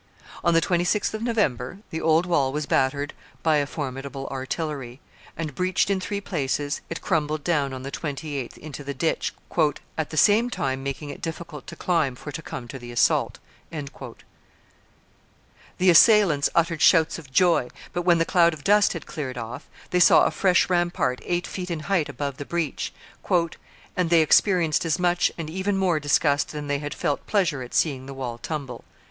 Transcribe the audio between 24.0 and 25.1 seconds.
they experienced as